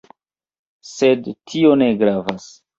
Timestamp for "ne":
1.85-1.93